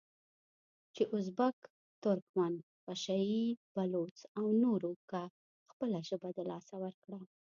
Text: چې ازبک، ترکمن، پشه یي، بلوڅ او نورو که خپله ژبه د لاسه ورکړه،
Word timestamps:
چې 0.95 1.03
ازبک، 1.15 1.57
ترکمن، 2.03 2.53
پشه 2.83 3.17
یي، 3.31 3.45
بلوڅ 3.75 4.17
او 4.39 4.45
نورو 4.63 4.91
که 5.09 5.21
خپله 5.71 5.99
ژبه 6.09 6.29
د 6.37 6.39
لاسه 6.49 6.75
ورکړه، 6.83 7.19